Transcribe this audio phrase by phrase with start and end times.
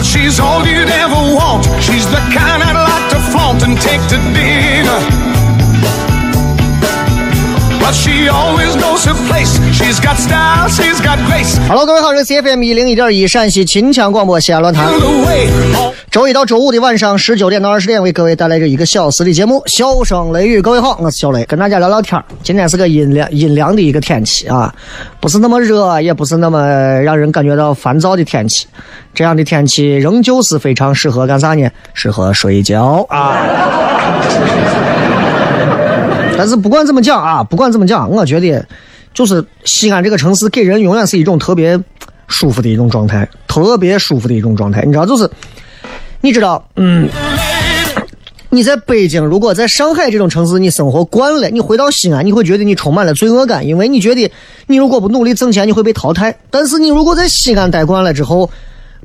[0.00, 1.66] Well, she's all you'd ever want.
[1.78, 5.19] She's the kind I'd like to flaunt and take to dinner.
[11.68, 14.86] Hello，各位好，这是 CFM 一零一点一陕西秦腔广播西安论坛。
[14.86, 20.60] Oh, 周一到周五的晚上十九点到二十点，为各位带来这一个小时的节目《笑声雷雨》。
[20.62, 24.72] 各位好，我是小雷，跟大家聊聊天儿今天是个阴凉阴凉的一个天气啊，
[25.18, 26.60] 不是那么热，也不是那么
[27.00, 28.68] 让人感觉到烦躁的天气。
[29.12, 31.68] 这样的天气仍旧是非常适合干啥呢？
[31.94, 33.36] 适合睡觉啊。
[36.40, 38.66] 但是不管怎么讲啊，不管怎么讲，我觉得
[39.12, 41.78] 就是西安这个城市给人永远是一种特别
[42.28, 44.82] 舒服的一种状态，特别舒服的一种状态。
[44.86, 45.30] 你知道，就是
[46.22, 47.06] 你知道，嗯，
[48.48, 54.32] 你在北京，如果在上海这种城市你生活惯了，你回到西安，你会觉得你充满了罪恶感，因为你觉得
[54.66, 56.34] 你如果不努力挣钱，你会被淘汰。
[56.50, 58.48] 但是你如果在西安待惯了之后，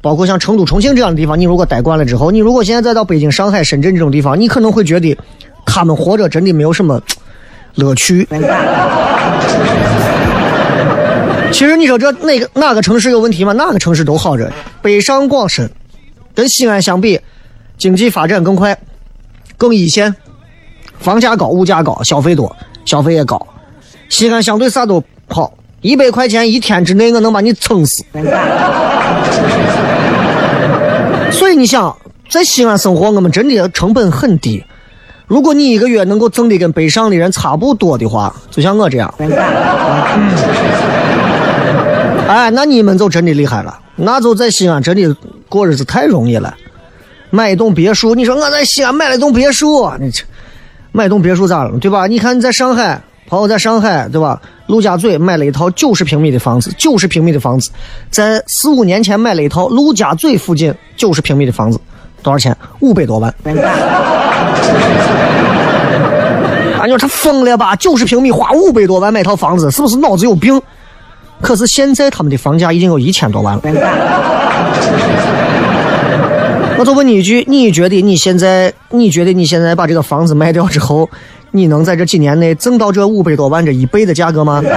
[0.01, 5.17] 包括像成都、重庆这样的地方，你如果待惯了之后，你如果现在再到北京、上海、深圳这种地方，你可能会觉得
[5.65, 7.01] 他们活着真的没有什么
[7.75, 8.27] 乐趣。
[11.51, 13.53] 其实你说这哪个哪个城市有问题吗？
[13.53, 14.51] 哪个城市都好着。
[14.81, 15.71] 北上广深
[16.33, 17.21] 跟西安相比，
[17.77, 18.77] 经济发展更快，
[19.55, 20.13] 更一线，
[20.99, 22.53] 房价高，物价高，消费多，
[22.83, 23.47] 消费也高。
[24.09, 28.03] 西安相对啥都好，一百块钱一天之内我能把你撑死。
[31.31, 31.95] 所以你想，
[32.29, 34.61] 在西安生活，我们真的成本很低。
[35.27, 39.13] 如果你一个月能够挣的跟北上的人差不多的话，就像我这样，
[42.27, 45.15] 哎，那你们就真的厉害了，那就在西安真的
[45.49, 46.55] 过日子太容易了。
[47.31, 50.23] 买一栋别墅，你说我在西安买了一栋别墅，你这
[50.91, 52.07] 买栋别墅咋了，对吧？
[52.07, 54.41] 你看你在上海，朋友在上海，对吧？
[54.67, 57.69] 陆家嘴买了一套九十平米的房子，九十平米的房子，
[58.09, 61.79] 在四五年前买了一套陆家嘴附近九十平米的房子，
[62.23, 62.55] 多少钱？
[62.79, 63.33] 五百多万。
[66.79, 67.75] 啊，你说他疯了吧？
[67.75, 70.61] 九十平米花五百多万买套房子，是不是脑子有病？
[71.41, 73.61] 可是现在他们的房价已经有一千多万了。
[76.77, 81.09] 我就问你一句，你觉得你现在，你觉得你现在把这个房子卖掉之后，
[81.51, 84.61] 你能在这几年内挣到这五百多万这一倍的价格吗？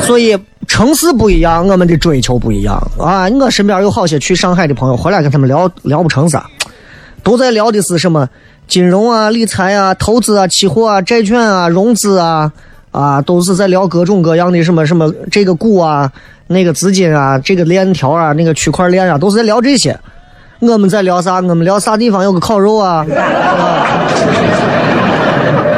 [0.00, 3.28] 所以城市不一样，我们的追求不一样啊！
[3.28, 6.46] 我身边有好些去上海的朋友，回来跟他们聊聊不成啥，
[7.28, 8.26] 都在聊的是什么
[8.66, 12.50] 金融啊、理财啊、投资啊、期货啊、债券啊、融资啊，
[12.90, 16.10] 啊，都是在聊各种各样的什么什么这个股啊、
[16.46, 19.94] 那个资金啊、这个链条啊、那个区块链啊，都是在聊这些。
[20.60, 21.34] 我们在聊啥？
[21.34, 23.04] 我们聊啥地方有个烤肉啊？
[23.14, 24.08] 啊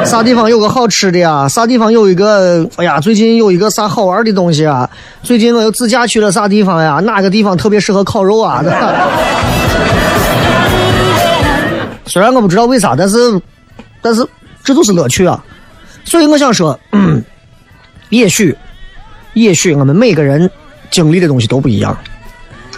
[0.05, 1.49] 啥地方有个好吃的呀？
[1.49, 2.65] 啥地方有一个？
[2.77, 4.89] 哎呀，最近有一个啥好玩的东西啊？
[5.21, 7.01] 最近我又自驾去了啥地方呀？
[7.03, 8.63] 哪个地方特别适合烤肉啊？
[12.11, 13.41] 虽然我不知道为啥，但是，
[14.01, 14.27] 但是
[14.65, 15.41] 这就是乐趣啊。
[16.03, 16.77] 所以我想说，
[18.09, 18.53] 也许，
[19.31, 20.51] 也许我们每个人
[20.89, 21.97] 经历的东西都不一样。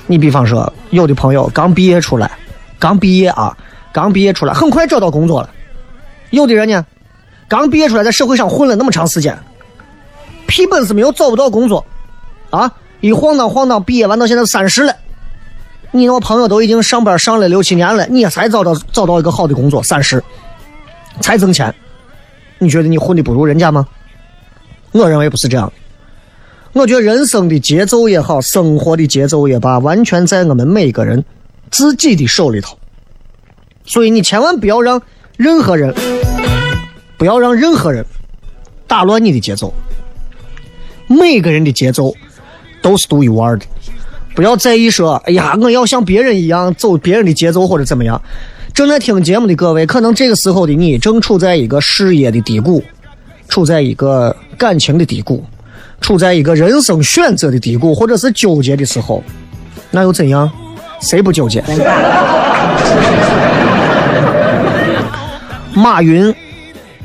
[0.06, 2.30] 你比方说，有的朋友刚毕业出来，
[2.78, 3.58] 刚毕业啊，
[3.92, 5.50] 刚毕业出来，很快找到工作了；
[6.30, 6.86] 有的人呢，
[7.48, 9.36] 刚毕业出来，在社会上混了那么长时间，
[10.46, 11.84] 屁本事没有找不到工作，
[12.52, 12.72] 啊，
[13.02, 14.96] 一晃荡晃荡，毕业完到现在三十了，
[15.96, 20.22] 你那朋友都已经上班上了六七年了，你才找到找到一个好的工作，三十
[21.22, 21.74] 才挣钱，
[22.58, 23.88] 你觉得你混的不如人家吗？
[24.92, 25.74] 我认为不是这样的。
[26.82, 31.24] 我觉得人生的节奏也好，生活的节奏也罢，完全在我们每个人
[31.70, 32.76] 自己的手里头。
[33.86, 35.00] 所以你千万不要让
[35.38, 35.94] 任何人，
[37.18, 38.04] 不要让任何人
[38.88, 39.72] 打乱你的节奏。
[41.06, 42.12] 每个人的节奏
[42.82, 43.66] 都是独一无二的，
[44.36, 48.22] 不要在意说，哎呀，我要像别人一样走别人的节奏或者怎么样。
[48.74, 52.84] 正在听节目的各位，可能这个时候的你正处在一个事业的低谷，
[53.48, 55.44] 处在一个感情的低谷。
[56.02, 59.24] 处在一个人生选择的低谷，或者是纠结的时候，
[59.90, 60.52] 那又怎样？
[61.00, 61.64] 谁不纠结？
[65.74, 66.34] 马云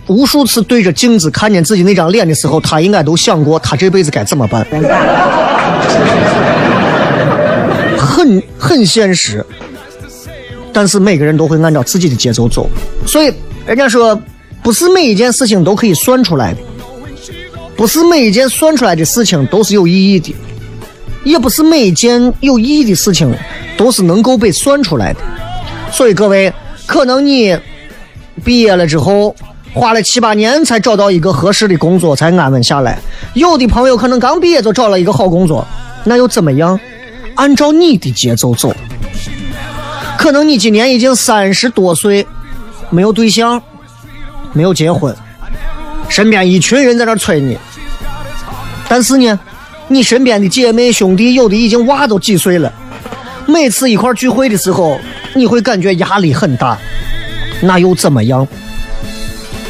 [0.08, 4.66] 无数次对着镜子看见自己那张脸的时候，他应该都想过他这辈子该怎么办。
[8.19, 9.47] 很很现实，
[10.73, 12.69] 但是每个人都会按照自己的节奏走，
[13.06, 13.32] 所以
[13.65, 14.20] 人家说，
[14.61, 16.59] 不是每一件事情都可以算出来的。
[17.76, 20.35] 不是每一件算出来的事情都是有意义的，
[21.23, 23.32] 也不是每一件有意义的事情
[23.76, 25.21] 都是能够被算出来的。
[25.93, 26.53] 所以各位，
[26.87, 27.56] 可能你
[28.44, 29.32] 毕业了之后
[29.73, 32.99] 花了七八年才找到一个合适的工作，才安稳下来；
[33.35, 35.64] 有的朋友可能刚毕业就找了一个好工作，
[36.03, 36.81] 那又怎么样？
[37.38, 38.75] 按照你的节奏走。
[40.19, 42.26] 可能你今年已经三十多岁，
[42.90, 43.62] 没有对象，
[44.52, 45.14] 没有结婚，
[46.08, 47.56] 身边一群人在那催你。
[48.88, 49.38] 但是呢，
[49.87, 52.73] 你身边的姐妹兄弟有的已经娃都几岁了，
[53.46, 54.99] 每次一块聚会的时候，
[55.35, 56.76] 你会感觉压力很大。
[57.61, 58.46] 那又怎么样？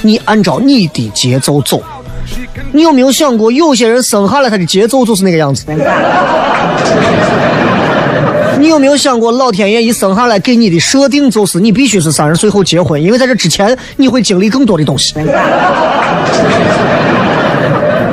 [0.01, 1.83] 你按照你的节奏走。
[2.73, 5.67] 你有没有想过，有些人生下来他的节奏就是那个样子？
[8.59, 15.15] 你有没有想过，老天爷一生下来给你的设定就是你必须是三十岁后结婚，因为在这之前你会经历更多的东西。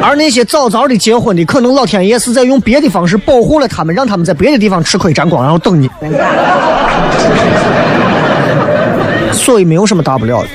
[0.01, 5.89] 而那些早早的结婚的，可能老天爷是在用别的方式保护了他们，让他们在别的地方吃亏沾光，然后等你。
[9.33, 10.49] 所以没有什么大不了的，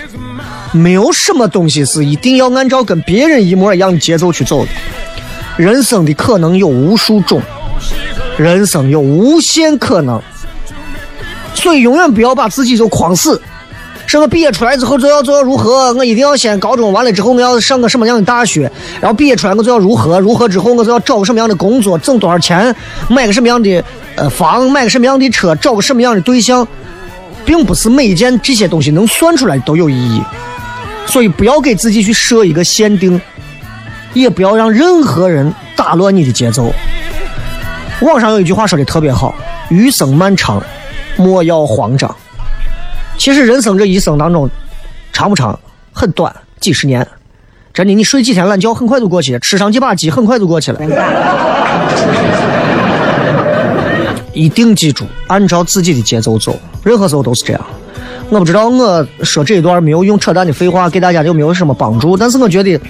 [0.73, 4.71] 没有什么东西是一定要按照跟别人一模一样的节奏去走的。
[5.57, 7.43] 人生的可能有无数种，
[8.41, 10.19] 人生有无限可能，
[11.55, 13.39] 所以永远不要把自己就框死。
[14.07, 15.93] 什么毕业出来之后就要就要如何？
[15.93, 18.63] 我一定要先高中完了之后我要上个什么样的大学？
[18.99, 20.19] 然后毕业出来我就要如何？
[20.19, 21.99] 如何之后我就要找个什么样的工作？
[21.99, 22.75] 挣多少钱？
[23.09, 23.85] 买个什么样的
[24.17, 24.71] 呃房？
[24.71, 25.55] 买个什么样的车？
[25.57, 26.67] 找个什么样的对象？
[27.45, 30.23] 并不是每一件这些东西能算出来都有意义，
[31.07, 33.21] 所以不要给自己去设一个限定，
[34.15, 36.73] 也不要让任何人打乱你的节奏。
[38.01, 39.35] 网上有一句话说的特别好：
[39.69, 40.63] 余生漫长，
[41.17, 42.15] 莫要慌张。
[43.19, 44.49] 其实人生这一生当中，
[45.13, 45.59] 长不长？
[45.93, 47.07] 很短，几十年。
[47.75, 50.81] 真的，你睡几天懒觉，很快就过去；吃上几把鸡，很快就过去了。
[54.33, 57.61] 一定记住，按照自己的节奏走，任何时候都是这样。
[58.31, 62.81] 我不知道我说这一段没有用扯淡的废话给大家有没有什么帮助，但是我觉得，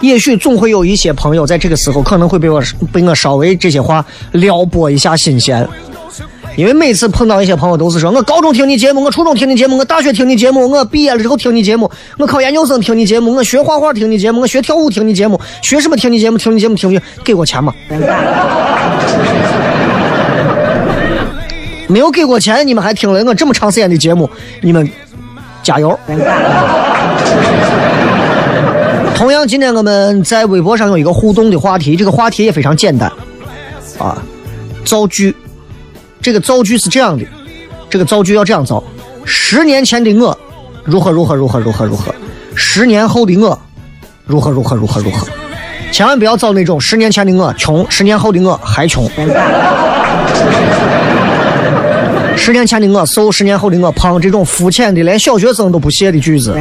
[0.00, 5.68] 也许总会有一些朋友在这个时候可能会被我被我稍微这些话撩拨一下心弦。
[6.56, 11.88] 因为每次碰到一些朋友，都是说我高中听你节目，我初中听你节目，我大学听你节目，我毕业了之后听你节目，
[12.18, 16.36] 我考研究生听你节目，我学画画听你节目，我学跳舞听你节目，学什么听你节目？
[16.36, 17.72] 听你节目听你给过钱吗？
[21.86, 24.28] 没有给过钱，你们还听了我这么长时间的节目，
[24.60, 24.86] 你们
[25.62, 25.98] 加油！
[29.20, 33.12] 同样，今天我们在微博上有一个互动的话题，这个话题也非常简单，
[33.98, 34.16] 啊，
[34.82, 35.36] 造句。
[36.22, 37.24] 这个造句是这样的，
[37.90, 38.82] 这个造句要这样造：
[39.26, 40.34] 十年前的我，
[40.84, 42.10] 如何如何如何如何如何；
[42.54, 43.60] 十年后的我，
[44.24, 45.28] 如何如何如何如何。
[45.92, 49.04] 千万不要造那种十年前的我穷，十年后的我还穷；
[52.38, 56.56] 十年前的我瘦，十年后的我胖，这种肤浅的连小学生都不写的句子。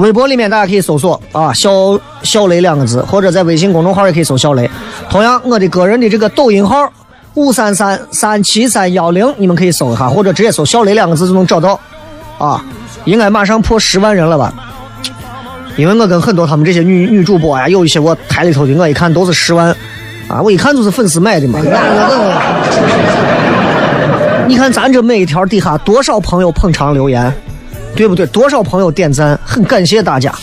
[0.00, 4.68] 微博里面大家可以搜索啊“小小雷”两个字，或者在微信公众号也可以搜“小雷”。
[5.08, 6.90] 同样，我的个人的这个抖音号
[7.34, 11.78] 五三三三七三幺零，你们可以搜一下，或者直接搜“小雷”两个字就能找到。
[12.38, 12.64] 啊，
[13.04, 14.52] 应该马上破十万人了吧？
[15.76, 19.68] 因为我跟很多他们这些女女主播呀，有一些我台里头的，我一看都是十万
[20.28, 21.60] 啊，我一看就是粉丝买的嘛。
[24.48, 27.32] 你看咱这每一条底下多少朋友捧场留言。
[27.94, 28.26] 对不对？
[28.26, 30.34] 多少朋友点赞，很感谢大家。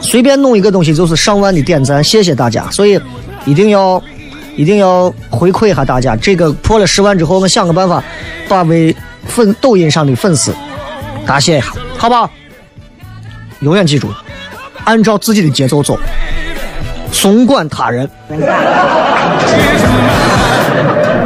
[0.00, 2.68] 随便弄一个东西就是上万的点赞，谢谢大家。
[2.70, 3.00] 所以
[3.44, 4.02] 一定要
[4.56, 6.16] 一定要回馈一下大家。
[6.16, 8.02] 这个破了十万之后，我们想个办法
[8.48, 8.94] 把微
[9.26, 10.54] 粉抖音上的粉丝
[11.26, 12.30] 答谢一下，好不好？
[13.60, 14.08] 永远记住，
[14.84, 15.98] 按照自己的节奏走，
[17.12, 18.08] 松管他人。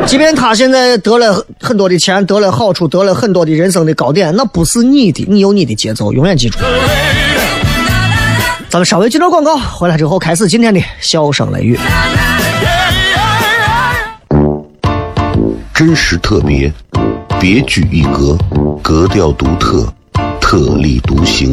[0.07, 6.59] 即便他现在得了很多的钱，得了好处，得了很多的人生的高点，那不是你的，你有你的节奏，永远记住。
[8.69, 11.79] 咱们稍微接段广告，回来之后开始今天的笑声雷雨。
[15.75, 16.73] 真实特别，
[17.39, 18.39] 别具一格，
[18.83, 19.93] 格调独特，
[20.41, 21.53] 特立独行，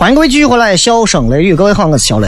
[0.00, 2.26] 欢迎各位继续回来，笑声雷雨，各位好，我是小雷。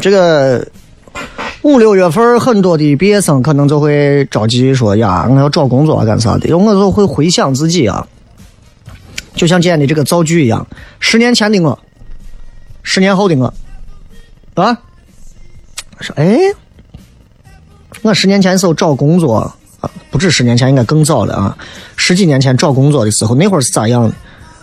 [0.00, 0.66] 这个
[1.60, 6.56] 五六月份，很多的毕业生可能就会着急说呀，我要找工作干啥的。
[6.56, 8.06] 我就会回想自己啊，
[9.34, 10.66] 就像今天的这个造句一样，
[11.00, 11.78] 十年前的我，
[12.82, 13.52] 十年后的我，
[14.54, 14.76] 啊，
[16.00, 16.38] 说哎，
[18.02, 19.34] 我十年前时候找工作
[19.80, 21.58] 啊，不止十年前，应该更早了啊，
[21.96, 24.14] 十几年前找工作的时候，那会儿是咋样的？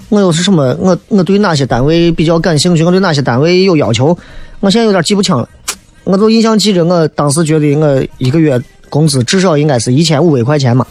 [0.09, 0.75] 我又是什么？
[0.79, 2.83] 我我对哪些单位比较感兴趣？
[2.83, 4.17] 我对哪些单位有要求？
[4.59, 5.47] 我现在有点记不清了。
[6.03, 10.85] 我就印象记着，我当时觉得我一个月工资至少应该是一千五百块钱嘛。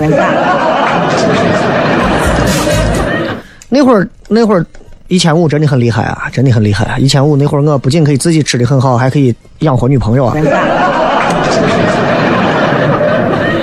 [3.70, 4.66] 那会儿那会儿
[5.08, 6.98] 一千五真的很厉害啊，真的很厉害啊！
[6.98, 10.36] 一千五那会儿我不仅可以自己吃的很好，还可以养活女朋友啊。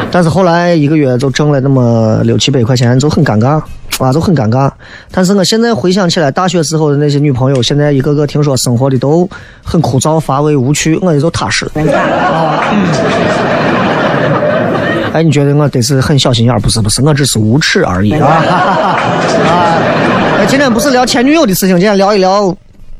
[0.09, 3.61] 但是后来一个月就挣了那么六七百块钱，就很尴尬
[3.99, 4.71] 啊，就很尴尬。
[5.11, 9.29] 但是我现在回想起来，大学时候的那些女朋友，现在一个个听说生活的都
[9.63, 11.71] 很枯燥、乏味、无趣，我也就踏实了。
[15.17, 16.59] 哎，你觉得我得是很小心眼儿？
[16.59, 18.27] 不是，不是，我只是无耻而已啊！
[18.45, 18.99] 啊，
[20.37, 22.55] 哎，今天不是聊前女友的事情，今天聊一聊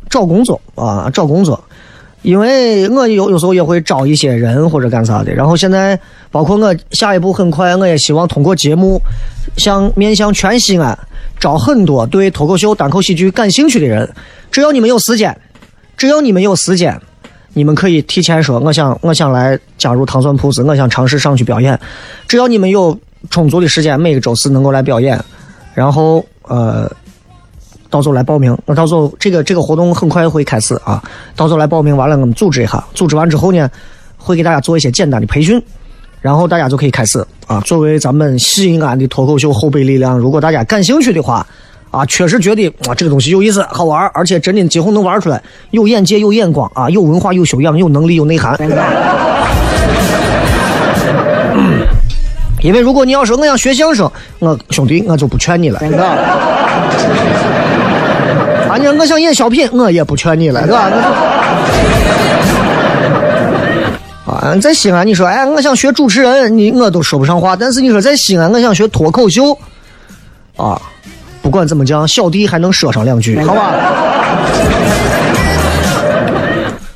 [0.10, 1.64] 找工作啊，找工作。
[2.24, 6.00] 因为我有有时候也会招一些人或者干啥的，然后现在
[6.32, 9.00] 包括我下一步很快，我也希望通过节目，
[9.56, 10.98] 向面向全西安
[11.40, 14.10] 招很多对脱口秀、单口喜剧感兴趣的人。
[14.50, 15.38] 只要你们有时间，
[15.96, 17.00] 只要你们有时间，
[17.58, 21.78] 你们可以提前说，我想我想来加入糖蒜铺子，我想尝试上去表演。
[22.28, 22.98] 只要你们有
[23.32, 25.20] 充足的时间，每个周四能够来表演，
[25.74, 26.90] 然后呃。
[27.90, 31.02] 到时候来报名，那到时候这个这个活动很快会开始啊，
[31.38, 33.72] 到时候来报名完了，我们组织一下，组织完之后呢，
[34.18, 35.60] 会给大家做一些简单的培训，
[36.20, 37.62] 然后大家就可以开始啊。
[37.62, 41.48] 作为咱们西安的脱口秀后备力量，如果大家感兴趣的话
[41.92, 45.42] 啊，确实觉得啊这个东西有意思、好玩，而且真的今后能玩出来，
[45.72, 48.58] 有眼界、有眼光啊，有文化、有修养、有能力、有内涵。
[52.62, 55.80] 因为如果你要说我想学相声，我兄弟我就不劝你了，
[58.68, 60.92] 啊，你说我想演小品，我也不劝你了，是吧？
[64.26, 67.56] 啊，在西安你说，哎，我想学主持人，你我都说不上话。
[67.56, 69.58] 但是你说在西安，我想学脱口秀，
[70.58, 70.82] 啊，
[71.48, 73.72] 不管怎么讲，小弟还能说上两句，好吧？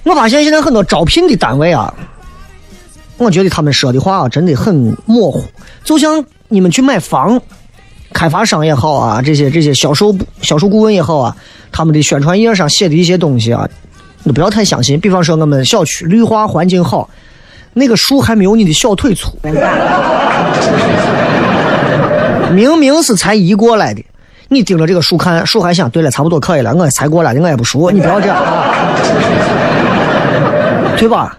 [0.04, 1.94] 我发现现在很多招聘的单位啊，
[3.16, 5.42] 我觉得他们说的话啊，真的很模糊。
[5.86, 7.42] 就像你们去买房，
[8.12, 11.34] 开发商也好啊，这些这些销售销售顾问也好啊，
[11.72, 13.66] 他们的宣传页上写的一些东西啊，
[14.24, 15.00] 你不要太相信。
[15.00, 17.10] 比方说我们小区绿化环境好，
[17.72, 19.32] 那个树还没有你的小腿粗，
[22.52, 24.04] 明明是才移过来的，
[24.54, 28.94] 你盯着这个树看，树还想对了，差不多可以了，我才过来的，我也不熟，你不要这样啊，
[31.00, 31.38] 对吧？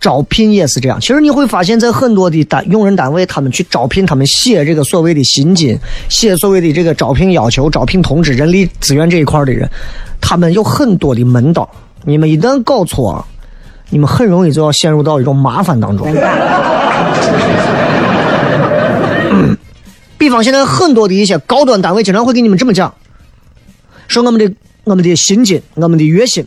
[0.00, 9.70] 招聘也是这样，其实你会发现在很多的单用人单位，他们去招聘，他们写这个所谓的薪金，写所谓的这个招聘要求、招聘通知、人力资源这一块的人，
[10.20, 11.70] 他们有很多的门道。
[12.02, 13.24] 你们一旦搞错，
[13.90, 16.12] 你们很容易就要陷入到一种麻烦当中。
[20.28, 22.92] 比方现在很多的一些高端单位经常会给你们这么讲，
[24.08, 24.54] 说我们的
[24.84, 26.46] 我们的薪金，我们的月薪。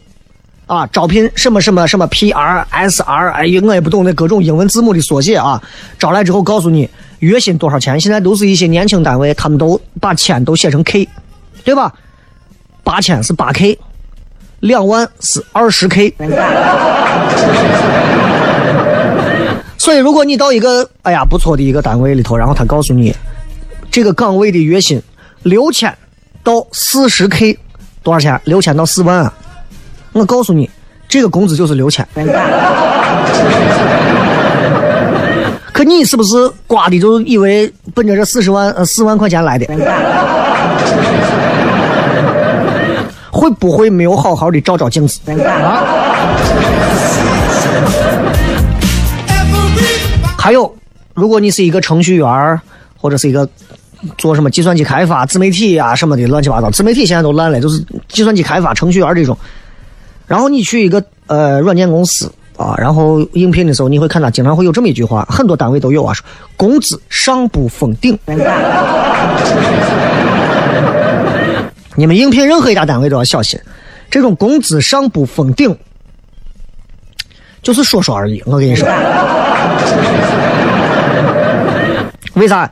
[0.68, 5.60] 啊，招聘什么什么什么 P R S R，哎呀，我也不懂那各种英文字母的缩写啊。
[5.98, 6.88] 招来之后告诉你
[7.20, 11.10] 月薪多少钱，现在都是一些年轻单位，他们都把千都写成 K，
[11.66, 11.92] 对吧？
[12.84, 13.80] 八千是八 K，
[14.60, 16.14] 两万是二十 K。
[19.78, 23.14] 所以，如果你到一个哎呀不错的一个单位里头，然后他告诉你
[23.91, 25.01] 这个岗位的月薪
[25.43, 25.93] 六千
[26.43, 27.60] 到四十 K，
[28.01, 28.39] 多少钱？
[28.45, 29.33] 六千到四万啊。
[30.13, 30.69] 我告诉你，
[31.10, 32.07] 这个工资就是六千。
[35.74, 39.65] 可你是不是瓜的就以为奔着这四十万呃四万块钱来的？
[43.30, 45.19] 会不会没有好好的照照镜子？
[50.38, 50.73] 还有，
[51.13, 52.62] 如果你是一个程序员
[52.97, 53.49] 或者是一个
[54.18, 59.38] 做什么计算机开发、自媒体啊什么的乱七八糟，自媒体现在都烂了，就是计算机开发、程序员这种。
[60.28, 68.18] 然后你去一个呃软件公司啊，然后应聘的时候，你会看到经常会有这么一句话，很多单位都有啊，说工资上不封顶。
[71.96, 73.60] 你们应聘任何一家单位都要小心，
[74.10, 75.78] 这种工资上不封顶，
[77.62, 78.42] 就是说说而已。
[78.46, 78.88] 我跟你说，
[82.36, 82.72] 为啥？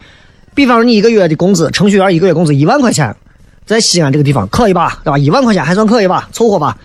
[0.60, 3.16] 比方说你一个月的工资，程序员一个月工资一万块钱，
[3.66, 5.00] 在西安这个地方可以吧？
[5.06, 5.18] 对吧？
[5.18, 6.28] 一万块钱还算可以吧？
[6.34, 6.76] 凑合吧。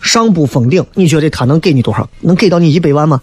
[0.00, 2.08] 上不封顶，你觉得他能给你多少？
[2.20, 3.20] 能给到你一百万吗？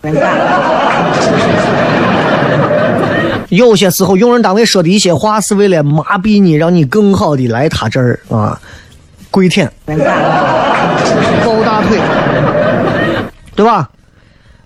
[3.49, 8.61] 有些时候，用人单位说的一些话是为了麻痹你，让你更好的来他这儿啊，
[9.31, 9.95] 跪舔，抱
[11.63, 11.97] 大腿，
[13.55, 13.89] 对吧？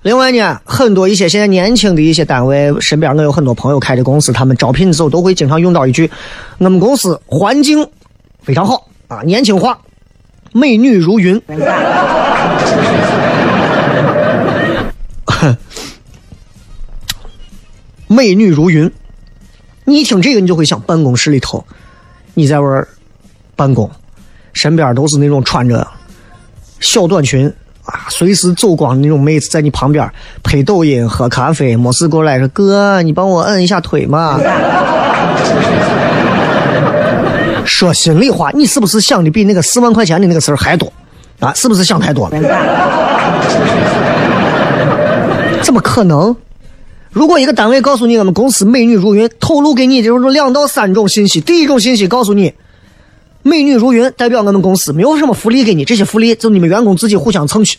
[0.04, 6.10] 另外呢，很多一些现在年轻的一些单位，身边我有很多朋友开的公司，他们招聘的时候都会经常用到一句：
[6.58, 7.88] 我们公司环境
[8.42, 9.80] 非常好啊，年轻化。
[10.54, 11.40] 美女如云，
[18.08, 18.92] 美女如云。
[19.86, 21.64] 你一听这个，你就会想办公室里头，
[22.34, 22.88] 你在玩
[23.56, 23.90] 办公，
[24.54, 25.88] 身边都是那种穿着
[26.80, 27.54] 小短裙
[27.86, 30.08] 啊，随时走光的那种妹子在你旁边
[30.44, 34.40] 拍抖音、喝咖啡，没事过来说哥，你帮我摁一下腿嘛。
[37.66, 40.92] 说心里话，你是不是想的比那个四万块钱的那个事儿还多
[41.40, 41.54] 啊？
[41.56, 42.38] 是不是想太多了？
[45.62, 46.36] 怎么可能？
[47.12, 51.42] 如果一个单位告诉你我们公司美女如云，透露给你这种两到三种信息。
[51.42, 52.54] 第一种信息告诉你，
[53.44, 57.78] 美女如云代表我们公司没有什么福利给你，这些福利就你们员工自己互相蹭去。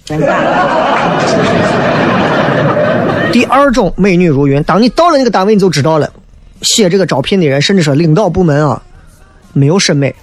[3.33, 6.11] 第二种美女如云，当你到了那个单位，你就知道了，
[6.63, 8.83] 写这个招聘的人，甚至说领导部门啊。
[9.55, 10.15] 没有审美，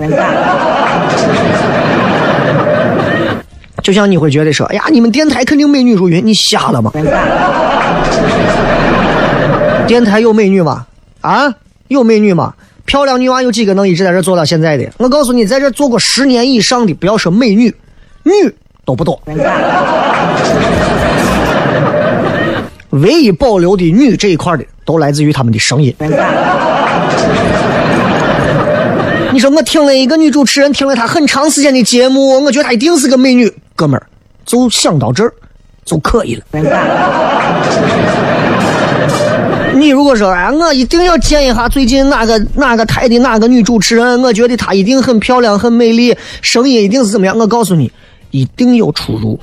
[3.84, 6.91] 就像你会觉得说，哎呀，你们电台肯定美女如云，你瞎了吗？
[9.86, 10.88] 电台有美女吗？
[11.21, 11.54] 啊，
[11.89, 12.56] 有美女吗？
[12.89, 14.91] 漂亮女娃有几个能一直在这做到现在的？
[14.97, 17.71] 我告诉你，在这做过十年以上的，不要说美女，
[18.23, 18.32] 女
[18.84, 19.21] 都不多。
[22.89, 25.95] 唯一保留的女这一块的，都来自于他们的声音。
[29.32, 34.08] 你说我听了一个女主持人，听了她很长时间的节目，我觉得她一定是个美女，哥们儿，
[34.47, 35.32] 就想到这儿
[35.86, 36.41] 就可以了。
[39.80, 47.38] 你如果说哎，我一定要见一下最近哪个哪个台的哪个女主持人，我觉得她一定很漂亮、很美丽，声音一定是怎么样？
[47.38, 47.92] 我告诉你，
[48.32, 49.39] 一定有出入。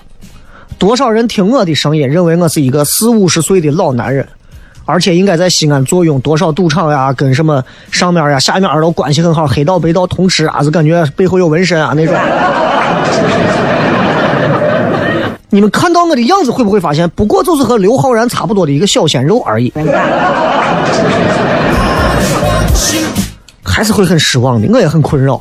[0.78, 4.26] 多少人听我的声音，认为我是一个四五十岁的老男人，
[4.84, 12.14] 而且应该在西安坐拥多少赌场呀，跟什么上面呀、下面都关系很好，黑道白道通吃啊，是感觉背后有纹身啊那种。
[15.50, 19.72] 你们看到我的样子，会不会发现，不过就是和刘昊然差不多的一个小鲜肉而已，
[23.62, 25.40] 还是会很失望的，我也很困扰。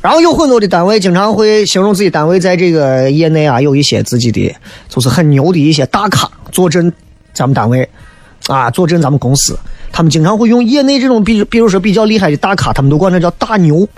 [0.00, 4.54] 然后有很多的单位经常会形容自己单位在这个业内啊有一些自己的
[4.88, 6.92] 就是很牛的一些大咖坐镇
[7.34, 7.88] 咱们单位
[8.46, 9.58] 啊坐镇咱们公司，
[9.92, 13.88] 他们经常会用业内这种比比如说比较厉害的大咖，他们都管他叫大牛。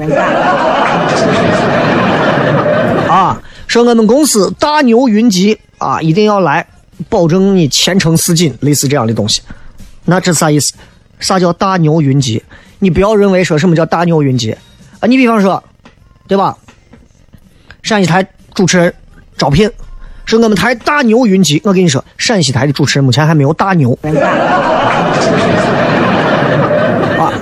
[3.09, 6.67] 啊，说我们公司大牛云集啊，一定要来，
[7.09, 9.43] 保证你前程似锦，类似这样的东西。
[10.05, 10.73] 那这啥意思？
[11.19, 12.43] 啥叫大牛云集？
[12.79, 14.57] 你不要认为说什么叫大牛云集
[15.01, 15.63] 啊，你比方说，
[16.27, 16.57] 对吧？
[17.83, 18.95] 陕西台主持人
[19.37, 19.71] 招聘，
[20.25, 21.61] 说我们台大牛云集。
[21.65, 23.99] 我跟你说，陕西台的主持人目前还没有大牛。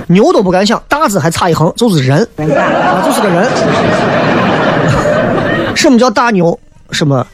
[0.09, 3.47] 啊，牛都不敢想，大字还差一横，就是人啊，就是个人。
[5.75, 6.59] 什么叫大牛？
[6.91, 7.25] 什么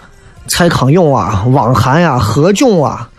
[0.47, 3.09] 蔡康永啊、汪涵呀、何炅啊，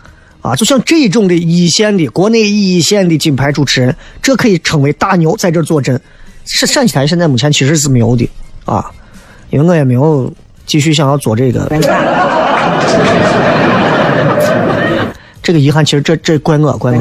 [0.41, 5.99] 啊，就像这种的一线的国内一线的金牌主持人，这可以称为大牛，在这儿坐镇。
[6.45, 8.29] 是陕西台现在目前其实是没有的
[8.63, 8.89] 啊，
[9.49, 10.31] 因为我也没有
[10.65, 11.67] 继续想要做这个。
[15.43, 16.99] 这个遗憾，其实这这怪我，怪我，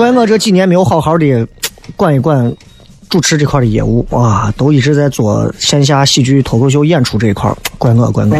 [0.00, 1.46] 怪我这几年没有好好的
[1.94, 2.50] 管一管
[3.10, 8.30] 主持这块的业务啊，都一直在做线下喜剧脱口秀演出这一块，怪我，怪我。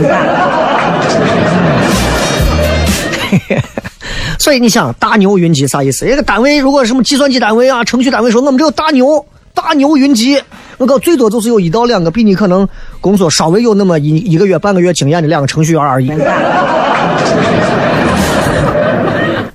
[4.39, 6.09] 所以你想，大牛云集啥意思？
[6.09, 10.43] 一个单位如果什么计算机单位啊、程序单位说我们这有大牛，大牛云集，
[10.79, 12.67] 我搞最多就是有一到两个比你可能
[13.03, 16.11] 工作稍微有那么一一个月、半个月经验的两个程序员而已。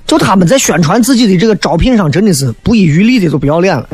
[0.06, 3.86] 就他们在宣传自己的这个招聘上，真的是不遗余力的，就不要脸了。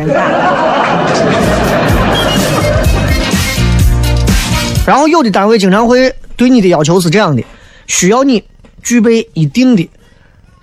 [4.87, 7.43] 然后有的单位经常会对你的要求是这样的，
[7.87, 8.43] 需要你
[8.83, 9.89] 具备一定的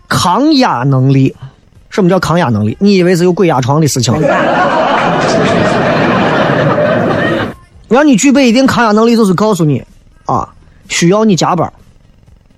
[0.07, 1.35] 抗压能力。
[1.89, 2.77] 什么叫抗压能力？
[2.79, 4.13] 你以为是有鬼压床的事情？
[7.87, 9.83] 让你具备一定抗压能力，就是告诉你
[10.25, 10.47] 啊，
[10.89, 11.73] 需要你加班，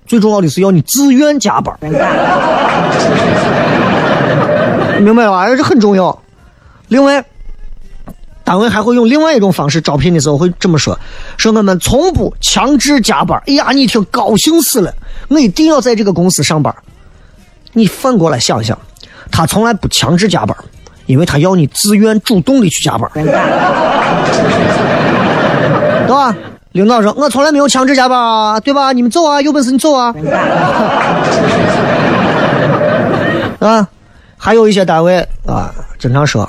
[0.06, 1.76] 最重要的是要你自愿加班。
[5.00, 5.46] 明白吧？
[5.56, 6.16] 这很重要。
[6.88, 7.24] 另外，
[8.44, 10.98] 单位还会用另外一种方式招聘的时候会这么说：
[11.36, 13.42] 说我们从不强制加班。
[13.46, 14.94] 哎呀，你一听高兴死了，
[15.28, 16.74] 我一定要在这个公司上班。
[17.72, 18.78] 你反过来想一想，
[19.30, 20.56] 他从来不强制加班，
[21.06, 23.24] 因为他要你自愿主动的去加班， 对
[26.08, 26.36] 吧？
[26.72, 28.92] 领导说：“我从来没有强制加班啊，对吧？
[28.92, 30.14] 你们走啊，有本事你走啊。
[33.60, 33.86] ”啊，
[34.38, 36.48] 还有一些单位啊，经常说，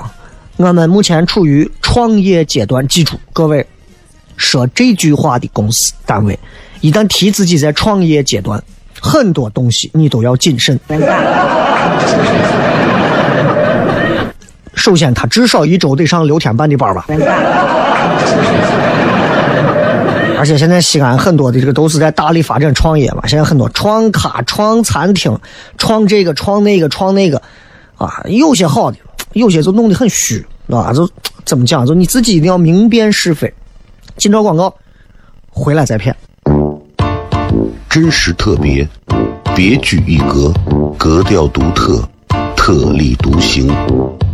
[0.56, 2.86] 我们目前处于创业阶段。
[2.88, 3.66] 记住，各位，
[4.36, 6.38] 说这句话的公司单位，
[6.80, 8.62] 一旦提自己在创业阶段，
[9.00, 10.80] 很多东西你都要谨慎。
[14.74, 17.04] 首先，他至少一周得上六天半的班吧。
[20.44, 25.34] 而且现在西安很多的这个都是在大力发展创业嘛，现在很多创咖、创餐厅、
[25.78, 27.40] 创这个、创那个、创那个，
[27.96, 28.98] 啊，有些好的，
[29.32, 31.08] 有些就弄得很虚，啊，就
[31.46, 31.86] 怎么讲？
[31.86, 33.50] 就你自己一定要明辨是非。
[34.18, 34.74] 进段广告，
[35.48, 36.14] 回来再骗。
[37.88, 38.86] 真实特别，
[39.56, 40.52] 别具一格，
[40.98, 42.06] 格调独特，
[42.54, 43.74] 特立独行，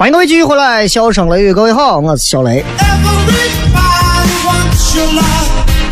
[0.00, 2.64] 欢迎各位继续回来，笑声雷雨，各位好，我是小雷。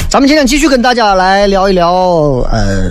[0.08, 1.92] 咱们今天继续跟大家来聊一聊，
[2.50, 2.90] 呃，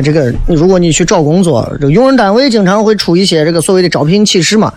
[0.00, 4.72] 这个如果你去找工作，这个用人单位经常会出一些这个所谓的招聘启事嘛，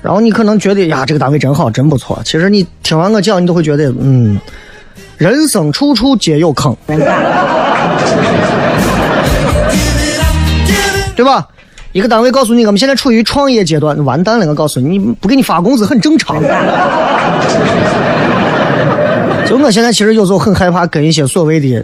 [0.00, 2.22] 然后你可能觉得呀，这个单位真好，真不错。
[2.24, 4.38] 其实你听完我讲，你都会觉得，嗯，
[5.18, 6.76] 人生处处皆有坑，
[11.16, 11.48] 对吧？
[11.96, 14.46] 一个单位告诉你，我们现在处于创业阶段，完蛋了！
[14.46, 16.36] 我告诉你，你不给你发工资很正常。
[19.48, 21.82] 就我现在其实有时候很害怕跟一些所谓的、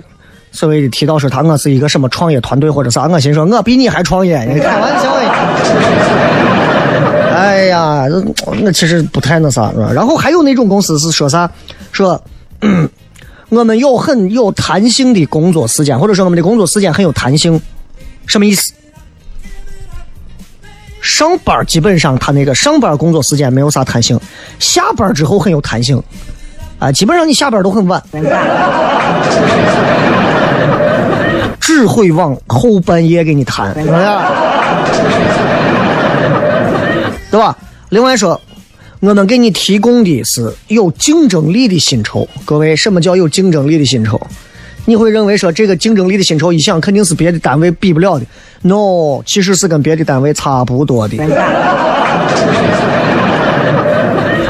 [0.50, 5.48] 所谓的提到说他我是一个什么创业团队或者啥，我心说我比你还创业，你开玩笑呀！
[7.34, 8.06] 哎呀，
[8.60, 9.72] 那其实不太那啥？
[9.94, 11.50] 然后还有那种公司是说啥，
[11.90, 12.22] 说。
[13.48, 17.58] 我们有很有弹性的工作时间，或者说我们的工作时间很有弹性，
[18.26, 18.74] 什么意思？
[21.02, 24.18] 上班基本上他那个上班工作时间没有啥弹性，
[24.58, 26.02] 下班之后很有弹性，
[26.78, 28.02] 啊，基本上你下班都很晚，
[31.60, 33.84] 只会往后半夜给你谈，对
[37.38, 37.56] 吧？
[37.88, 38.40] 另外说，
[39.00, 42.26] 我们给你提供的是有竞争力的薪酬。
[42.44, 44.20] 各位，什么叫有竞争力的薪酬？
[44.84, 48.26] 你会认为说这个竞争力的薪酬一想肯定是别的单位比不了的
[48.62, 51.16] ，no，其实是跟别的单位差不多的。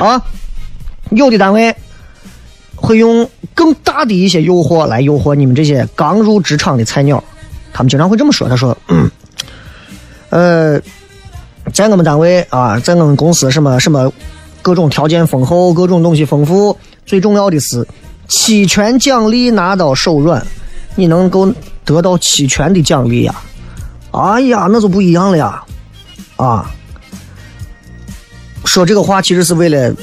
[0.01, 0.21] 啊，
[1.11, 1.75] 有的单位
[2.75, 7.23] 会用更大的一些诱惑来诱惑你们这些刚入职场的菜鸟，
[7.73, 9.11] 他们经常会这么说：“他说，嗯，
[10.31, 10.81] 呃，
[11.73, 14.13] 在我们单位啊，在我们公司什么什么
[14.61, 17.87] 各种条件丰厚，各种东西丰富，最重要的是
[18.33, 20.43] 期权奖励拿到手软，
[20.97, 21.53] 你能够
[21.85, 23.35] 得到期权的奖励呀，
[24.11, 25.63] 哎呀，那就不一样了呀，
[26.37, 26.71] 啊。”
[28.65, 29.95] 说这个话其实是为了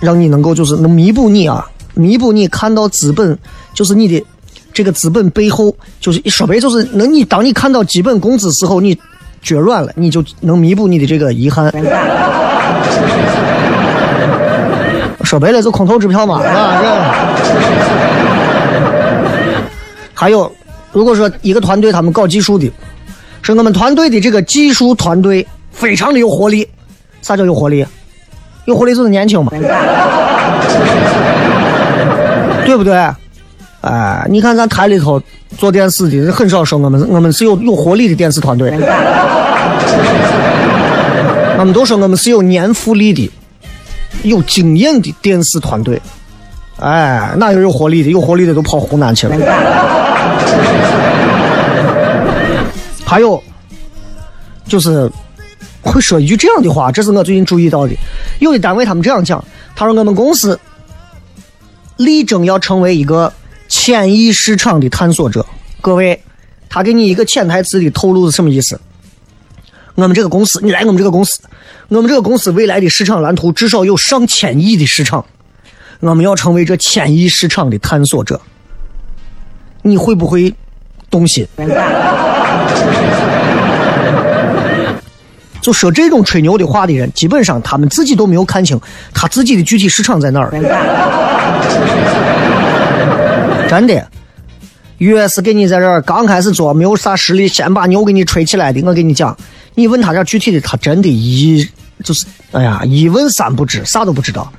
[0.00, 3.38] 让你能够就是能弥补你啊，弥补你看到资本
[3.74, 4.24] 就是你的
[4.72, 8.98] 这个资本背后就是说白就是能你当你看到基本工资时候你
[9.42, 11.70] 觉软了，你就能弥补你的这个遗憾。
[15.22, 17.44] 说白了就空头支票嘛，啊，这。
[20.14, 20.50] 还有，
[20.92, 22.70] 如果说一个团队他们搞技术的，
[23.42, 26.68] 是我们团队的这个技术团队非常的有活力。
[27.22, 27.84] 啥叫有活力？
[28.66, 29.50] 有活力就是年轻嘛，
[32.64, 32.94] 对不对？
[33.80, 35.20] 哎，你看咱台里头
[35.58, 38.70] 做电视的很少说我们，我们是有有活力的电视团队，
[41.58, 43.28] 我们都说我们是有年富力的、
[44.22, 46.00] 有经验的电视团队。
[46.78, 48.10] 哎，哪有有活力的？
[48.10, 49.36] 有活力的都跑湖南去了。
[53.04, 53.40] 还有，
[54.66, 55.08] 就是。
[55.84, 57.94] 会说一句这样的话，这是我最近注意到的。
[58.38, 60.60] 有的单位他们这样讲，他说我们公司
[61.96, 63.32] 力争要成为一个
[63.68, 65.44] 千亿市场的探索者。
[65.80, 66.22] 各位，
[66.68, 68.80] 他给你一个潜台词的透露是什么意思？
[69.96, 71.40] 我们这个公司，你来我们这个公司，
[71.94, 75.22] 我们这个公司未来的市场蓝图至少有上千亿的市场，
[76.00, 78.40] 我们要成为这千亿市场的探索者。
[79.82, 80.54] 你会不会
[81.10, 81.46] 动心？
[85.60, 88.80] 就说这种吹牛的话的人，基本上他们自己都没有看清
[89.12, 90.50] 他自己的具体市场在哪儿。
[93.68, 94.08] 真的，
[94.96, 99.36] 越是给你在这儿刚开始做没有啥实力，先把牛给你吹起来的，我跟你讲，
[99.74, 101.68] 你问他点具体的，他真的一
[102.02, 104.52] 就是哎呀一问三不知，啥都不知道。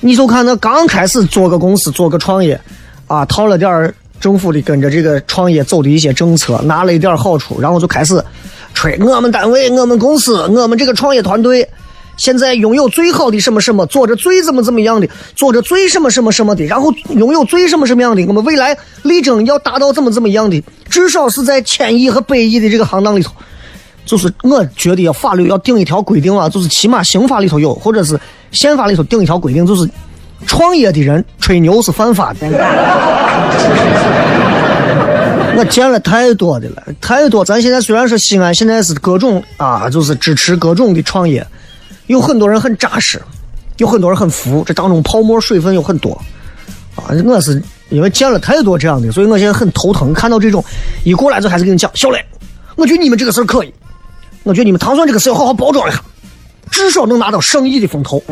[0.00, 2.60] 你就看那刚开始做个公司，做个创业，
[3.06, 8.22] 啊，套了点儿政府的跟着这个创业走的一些政策，拿了一点好处，然后就开始。
[8.76, 11.68] 吹我们单位、我们公司、我们这个创业团队，
[12.16, 20.60] 现在拥有最好的什么什么，做着最怎么怎么样的，做着最什么什么什么的，然后拥有最什么什么样的，我们未来力争要达到怎么怎么样的，
[20.90, 23.32] 至少是在千亿和百亿的这个行当里头。
[24.04, 28.18] 就是我觉得法律要定一条规定啊，就是起码刑法里头有，或者是
[28.52, 29.88] 宪法里头定一条规定，就是
[30.46, 32.46] 创业的人吹牛是犯法的。
[35.56, 37.44] 我见了太多的了，太多。
[37.44, 41.46] 咱现在虽然说西安现在是各种啊，就是支持各种的创业，
[42.08, 43.22] 有很多人很扎实，
[43.76, 46.10] 有很多人很服，这当中泡沫水分有很多。
[46.96, 50.12] 啊，我是因为见了太多这样的，所以我现在很头疼。
[50.12, 50.62] 看到这种
[51.04, 52.24] 一过来就开始跟你讲，小磊，
[52.74, 53.72] 我觉得你们这个事儿可以，
[54.44, 56.00] 我觉得你们唐蒜这个事要好好包装一下，
[56.70, 58.22] 至少能拿到生意的风头。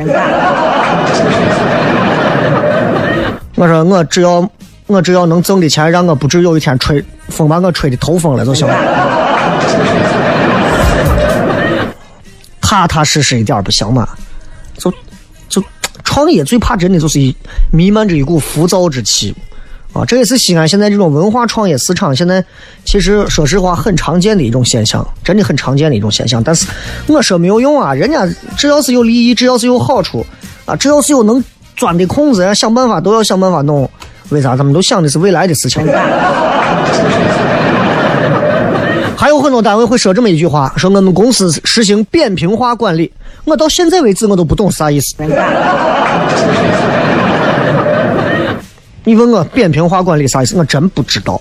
[3.56, 4.48] 我说我只要
[4.86, 8.74] 我只要能挣的钱，让我不至有一天吹风把我吹的头疯了就行了。
[12.60, 14.08] 踏踏实实一点不行吗？
[14.78, 14.92] 就
[15.48, 15.62] 就
[16.02, 17.36] 创业最怕真的就是一
[17.70, 19.34] 弥漫着一股浮躁之气
[19.92, 20.04] 啊！
[20.06, 22.42] 这也是西安现在这种文化创业市场现在
[22.84, 26.42] 其实说实话很常见的一种现象，真的很常见的一种现象。
[26.42, 26.66] 但是
[27.06, 28.26] 我说没有用啊，人家
[28.56, 30.24] 只要是有利益，只要是有好处
[30.64, 31.44] 啊，只要是有能
[31.76, 33.88] 钻的空子，想办法都要想办法弄。
[34.30, 34.56] 为啥？
[34.56, 35.86] 他们都想的是未来的事情。
[39.14, 43.12] 还有很多单位会说这么一句话：说我们公司实行扁平化管理。
[43.44, 45.14] 我到现在为止我都不懂啥意思。
[49.04, 50.56] 你问我扁平化管理啥意思？
[50.56, 51.40] 我真不知道。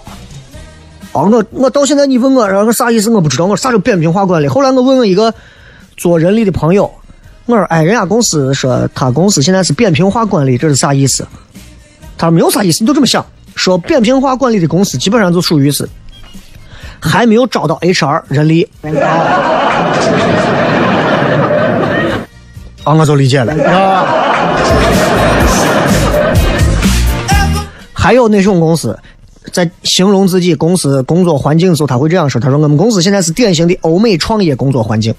[1.13, 3.09] 啊，我我到现在你问我，然后啥意思？
[3.11, 3.45] 我不知道。
[3.45, 4.47] 我啥叫扁平化管理？
[4.47, 5.33] 后来我问问一个
[5.97, 6.91] 做人力的朋友，
[7.45, 11.27] 我说：哎，人家公司说他公司现在是扁平化管理，这是啥意思？
[12.17, 13.25] 他说没有啥意思，你就这么想。
[13.53, 15.87] 说扁平化管理的公司基本上就属于是
[16.99, 18.67] 还没有招到 HR 人力。
[22.83, 23.53] 啊，我就理解了。
[23.69, 24.05] 啊
[28.01, 28.97] 还有那种公司，
[29.53, 35.13] 在形容自己公司工作环境的时候，他会这样说：“他说我们公司现在是典型的欧美创业工作环境。”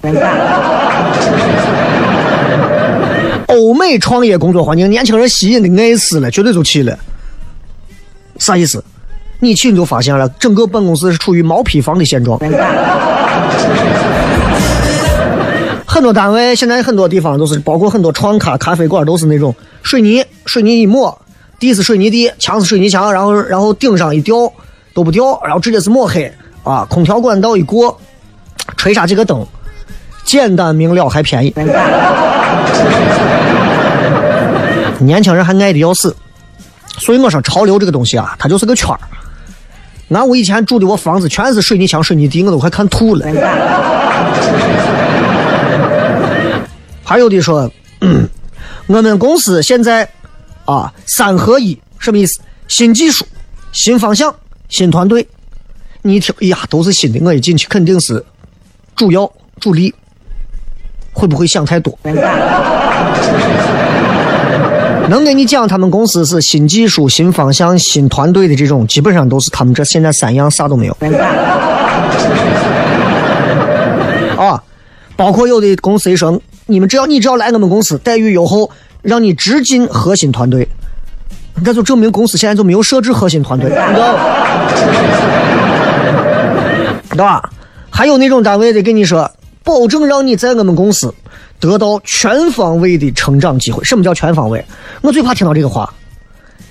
[3.47, 6.99] 欧美创业工作环境，年轻人吸引的爱死了，绝对就去了。
[8.39, 8.83] 啥意思？
[9.39, 12.37] 你去你就发现了，整个办公室是处于毛坯房的现状。
[15.87, 21.17] 很多单位现在很多地方都是，包括很多创咖咖啡馆都是那种水泥，水泥一抹，
[21.63, 24.53] 地是水泥地，墙是水泥墙，然后然后顶上一吊
[24.93, 26.31] 都不吊，然后直接是抹黑
[26.65, 27.97] 啊，空调管道一过，
[28.77, 29.47] 吹啥几个灯，
[30.25, 31.55] 简单明了还便宜。
[34.99, 36.17] 年轻人还爱的要死，
[36.99, 38.99] 所以我说潮流这个东西啊，它就是个圈儿。
[40.09, 43.25] 俺我以前住的我房子全是水泥墙、水泥地，我都快看吐了。
[47.05, 47.71] 还有的说，
[48.89, 50.09] 我们公司现在
[50.65, 52.41] 啊三合一，什么意思？
[52.69, 53.27] 新技术、
[53.73, 54.35] 新方向、
[54.69, 55.27] 新团队。
[56.03, 58.25] 你一听，哎呀，都是新的，我一进去肯定是
[58.97, 59.95] 主要主力，
[61.13, 61.97] 会不会想太多？
[65.09, 70.97] 能跟你讲他们公司是新技术、新方向、新团队的这种，基本上都是他们这现在三样啥都没有。
[74.39, 74.63] 啊，
[75.15, 78.71] 包括有的公司一说，你们只要你只要来我们公司，待遇优厚，
[79.03, 80.67] 让你直进核心团队，
[81.63, 84.63] 那就证明公司现在就没有设置核心团队，你知道吧？
[87.11, 87.51] 对吧？
[87.91, 89.31] 还有那种单位的跟你说，
[89.63, 91.13] 保证让你在我们公司
[91.61, 93.85] 得到全方位的成长机会。
[93.85, 94.65] 什么叫全方位？
[95.03, 95.93] 我最怕听到这个话。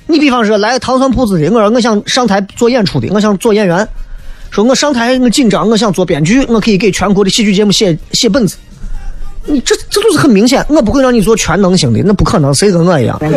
[0.07, 3.87] 你比方说来糖蒜铺子的，我说我想上台做演出的，我想做演员，
[4.49, 8.57] 说我上台我紧张，我想做编剧，我可以给全国的戏剧节目写写本子。
[9.45, 13.19] 你这这就是很明显，我不会让你做全能型的，那不可能，谁跟我一样？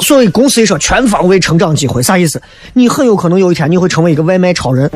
[0.00, 2.40] 所以公司一说全方位成长机会，啥意思？
[2.74, 4.90] 你很有可能有一天你会成为一个外卖超人。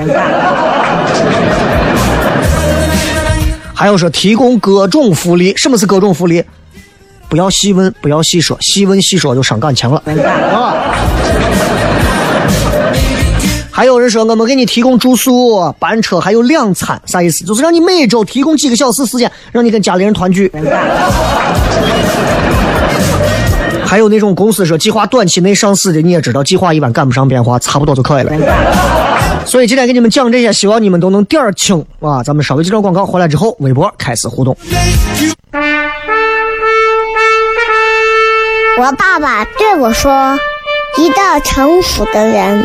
[3.74, 6.44] 还有说提供各种福利，什么是各种福利？
[7.28, 10.02] 不要细问，不要细说，细问细说就伤感情了。
[10.52, 10.94] 啊！
[13.72, 17.44] 还有人说我们给你提供住宿、班车，还有两餐，啥意思？
[17.44, 20.50] 就是让你每周提供几个小时时间，让你跟家里人团聚。
[23.84, 28.32] 还有那种公司说计划短期内上市的，你也知道，计划一般赶不上变化，差不多就可以了。
[29.46, 32.22] 所以今天给你们讲这些，希望你们都能点儿清啊！
[32.22, 34.56] 咱们稍微接着广告，回来之后微博开始互动。
[38.78, 40.38] 我爸爸对我说
[40.98, 42.64] ：“一个成熟的人，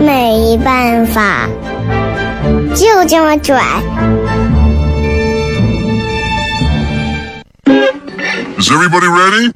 [0.00, 1.48] 没办法，
[2.74, 3.62] 就这么拽。
[8.58, 9.52] Is everybody ready?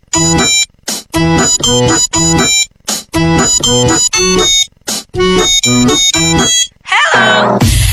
[7.15, 7.84] Honey,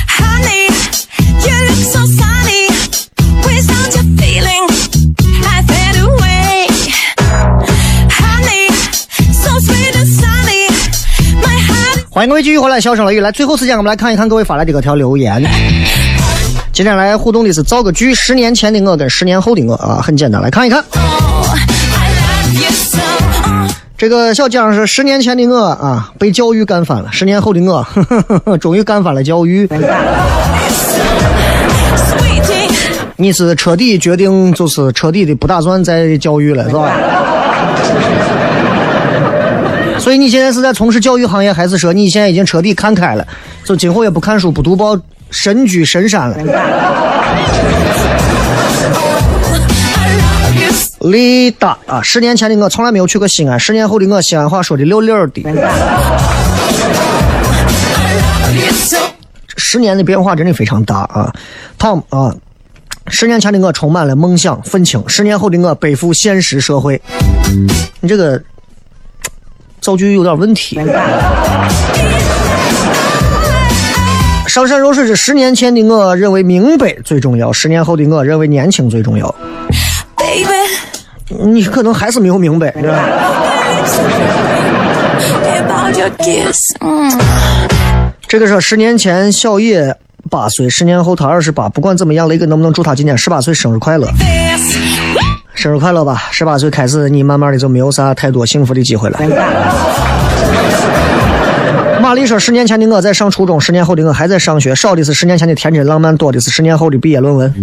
[12.13, 13.31] 欢迎各位继续回来，笑声雷雨来。
[13.31, 15.41] 最后时间，我们来看一看各位发来的各条留言。
[16.73, 20.83] 今天来互动的是造个句，十年前的我跟十年后的我啊，很简单，来看一看。
[23.97, 29.69] 这个小江是十年前的我啊，被教育干翻了；十年后的我，呵呵呵终于干翻了教育。
[33.15, 36.91] 你是彻底决定，就是彻底的不打算再教育了，是吧？
[39.99, 43.27] 所以你现在是在从事教育行业，还是说你现在已经彻底看开了，
[43.63, 46.37] 就今后也不看书、不读报，深居深山了？
[51.01, 55.43] 李达啊，十年前的我从来没有去过西安，十年后的我西安话说的溜溜的。
[59.57, 61.33] 十年的变化真的非常大啊
[61.79, 62.35] ，Tom 啊，
[63.07, 67.01] 十年前的我充满了梦想愤青，十年后的我背负现实社会。
[67.99, 68.41] 你这个
[69.81, 70.79] 造句有点问题。
[74.47, 79.33] 上善若水是十年前的我认为明白最重要，十年后的我认为年轻最重要。
[80.17, 80.53] Baby,
[81.45, 82.99] 你可能还是没有明白，对吧.
[86.79, 87.17] Mm.
[88.27, 89.95] 这个是十年前小野
[90.29, 91.69] 八岁，十年后他二十八。
[91.69, 94.80] 不管怎么样，雷哥能不能祝他今年十八岁生日快乐？This.
[95.61, 96.23] 生日快乐吧！
[96.31, 99.19] 十八岁开始，你慢慢的就没有啥太多幸福的机会了。
[102.01, 107.53] 玛丽说：“十年前的我在上初中，十年后的我还在上学，少的是十年前的天真浪漫，多的是十年后的毕业论文。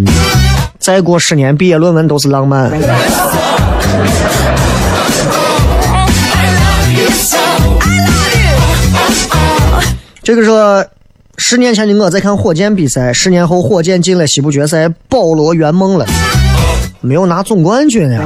[0.78, 2.70] 再过十年，毕业论文都是浪漫。
[10.22, 10.86] 这个说，
[11.36, 16.06] 十年前的我在看火箭比赛，十年后火箭进了西部决赛，保罗圆梦了，
[17.00, 18.22] 没有拿总冠军呀。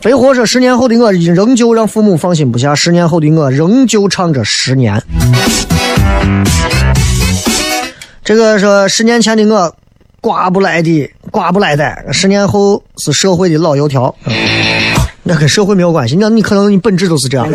[0.00, 5.02] 北火说，十年后的我仍旧让父母放心不下，十年后的我仍旧唱着十年。
[8.24, 9.74] 这个说，十年前的我
[10.20, 14.14] 刮不来的，刮不来的，十年后是社会的老油条。
[15.24, 17.48] 那跟社会没有关系，那你可能你本质都是这样。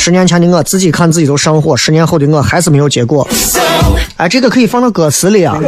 [0.00, 3.28] 十年前的我自己看自己都上火，十年后的我还是没有结果。
[4.16, 5.60] 哎，这个可以放到歌词里啊。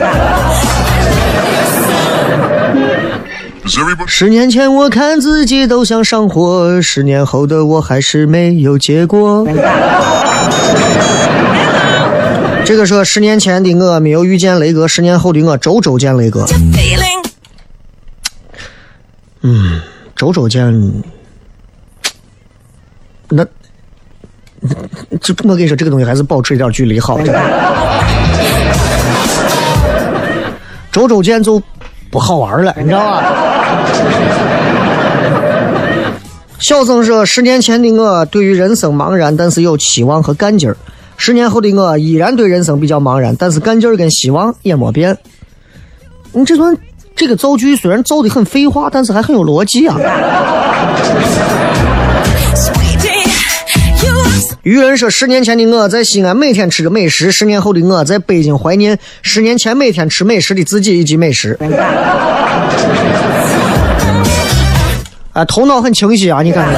[4.07, 9.47] 十年前我看自己都想上火，十年后的我还是没有结果。
[12.65, 16.47] 这个说十年前的我没有遇见雷哥，十年后的我周周见雷哥，
[19.43, 19.83] 嗯
[20.17, 21.03] 周周见。
[23.29, 23.47] 那，
[25.21, 27.19] 这我跟你说，这个东西还是保持一点距离好。
[30.93, 31.61] 周周见就
[32.11, 33.23] 不好玩了，你知道吧？
[36.59, 40.75] 小曾说：“十年前的我对于人生茫然，但是有期望和干劲儿；
[41.17, 45.17] 十年后的我依然对人生比较茫然，但是干劲儿跟希望也没变。”
[46.33, 46.77] 你这段
[47.17, 49.97] 这个造句虽然造的很废话，但是还很有逻辑啊。
[54.63, 61.59] 愚人说：“十年前的我在西安每天吃着美食，十年后的我在北京怀念十年前每天吃美食的自己以及美食。”
[65.33, 66.75] 啊，头脑很清晰啊，你看看。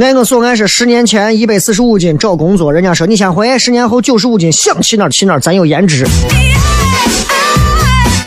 [0.00, 6.06] 爱我所爱是十年前一百四十五斤找工作，人家说你先回，十年后九十五斤想去哪儿去哪儿，咱有颜值。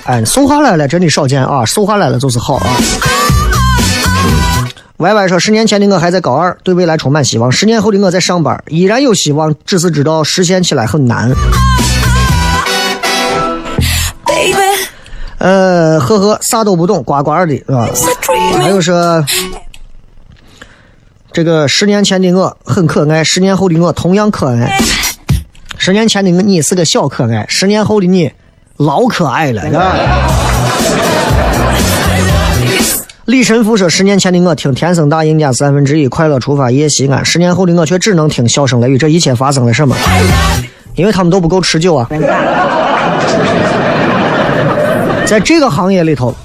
[0.06, 2.78] 哎，瘦下来了真的少见啊，瘦下来了就是好啊。
[5.06, 11.32] 歪歪说，十年前的我还在高二，对未来充满希望；十年后的我在上班，依然有希望，只是知道实现起来很难。
[15.38, 17.88] 呃，呵呵，啥都不懂，呱呱的，是吧？
[18.58, 19.24] 还有说，
[21.32, 24.76] 这个十年前的我很可爱，十年后的我同样可爱。
[25.78, 28.32] 十年前的你是个小可爱，十年后的你
[28.78, 29.62] 老可爱了。
[33.26, 37.26] 李神父说：“十年前的我听天生大赢家三分之一，快乐出发夜西安。
[37.26, 39.00] 十年后的我却只能听笑声雷雨。
[39.00, 39.96] 这一切发生了什么？
[40.94, 42.08] 因为他们都不够持久啊！
[45.26, 46.36] 在这个行业里头，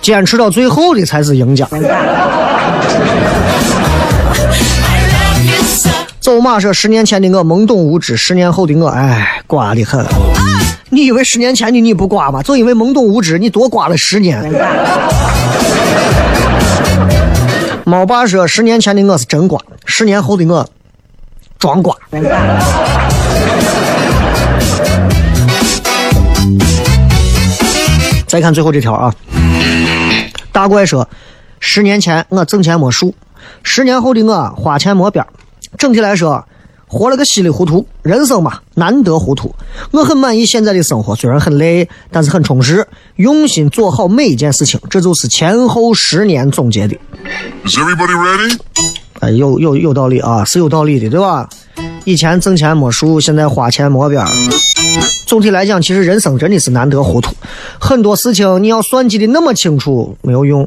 [0.00, 1.68] 坚持到最后的才是赢家。”
[6.20, 10.06] 走马说：“十年前的我懵懂无知，十年后的我，哎，瓜的很。
[10.90, 12.40] 你以为十年前的你不瓜吗？
[12.44, 14.40] 就因为懵懂无知，你多瓜了十年。”
[17.88, 20.68] 猫爸说：“十年前的我是真瓜，十年后的我
[21.56, 21.96] 装瓜。”
[28.26, 29.14] 再看最后这条啊，
[30.50, 31.08] 大怪说
[31.60, 33.14] ：“十年前我挣钱没数，
[33.62, 35.24] 十年后的我花钱没边。
[35.78, 36.44] 整体来说，
[36.86, 37.86] 活了个稀里糊涂。
[38.02, 39.54] 人生嘛，难得糊涂。
[39.90, 42.86] 我很满意现在的生活，虽然很累，但是很充实。
[43.16, 46.96] 用心做好每一件事情，这就是前后十年总结的。
[47.64, 48.58] Is everybody ready?
[49.20, 51.48] 哎，有有有道理啊，是有道理的，对吧？
[52.04, 54.28] 以前挣钱没数，现在花钱没边儿。
[55.26, 57.34] 总体来讲，其实人生真的是难得糊涂，
[57.80, 60.66] 很多事情你要算计的那么清楚没有用。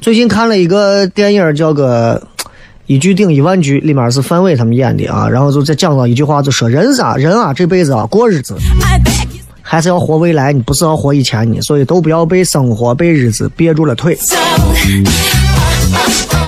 [0.00, 2.18] 最近看了一个电影，叫个
[2.88, 8.56] 《一句顶一万句》，里面是范伟他们演的啊，然后就再讲到一句话，就说人啊人啊这辈子啊过日子
[9.60, 14.18] 还是要活未来，你不是要活以前的，所以都不要被生活被日子憋住了腿。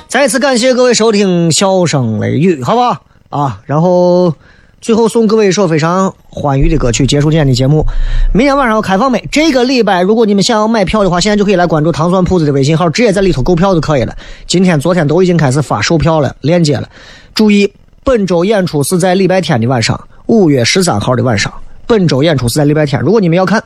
[0.08, 2.96] 再次感谢各位收听《笑声雷雨》，好不好？
[3.28, 4.34] 啊，然后
[4.80, 7.84] 最后送各位一首非常欢愉的歌曲，结束今天的节目。
[8.32, 9.22] 明天晚上要开放没？
[9.30, 14.16] 这个礼拜如果你们想要买票的话，现在就可以来关注糖蒜铺子的微信号，直接在里头购票就可以了。
[14.46, 16.88] 今天、昨天都已经开始发售票了，链接了。
[17.34, 17.70] 注意，
[18.02, 21.52] 本周演出是在礼拜天的晚上，五月十三号的晚上。
[21.86, 23.62] 本周演出是在礼拜天，如果你们要看，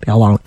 [0.00, 0.40] 不要忘了。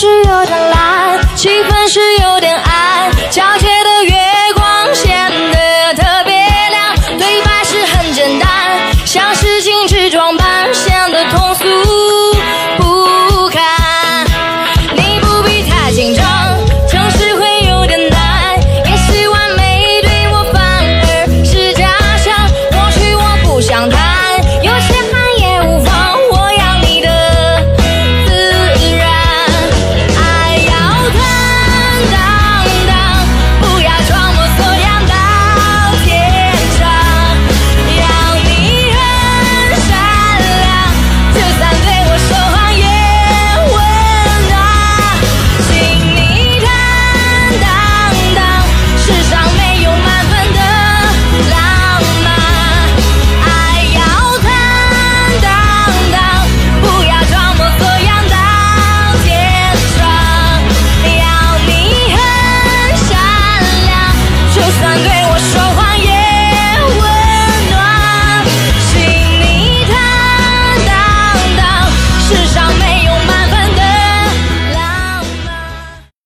[0.00, 2.99] 是有点懒，气氛是有点暗，